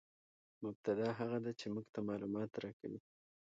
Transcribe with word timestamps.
مبتداء 0.63 1.11
هغه 1.19 1.37
ده، 1.45 1.51
چي 1.59 1.67
موږ 1.73 1.85
ته 1.93 1.99
معلومات 2.09 2.51
راکوي. 2.63 2.99